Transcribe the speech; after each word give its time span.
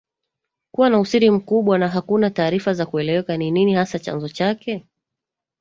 kuwa 0.75 0.89
na 0.89 0.99
usiri 0.99 1.29
mkubwa 1.31 1.77
na 1.79 1.87
hakuna 1.89 2.29
taarifa 2.29 2.73
za 2.73 2.85
kueleweka 2.85 3.37
ni 3.37 3.51
nini 3.51 3.73
hasa 3.73 3.99
chanzo 3.99 4.29
chake 4.29 4.85